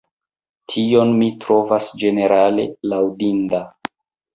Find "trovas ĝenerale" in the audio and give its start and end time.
1.45-2.69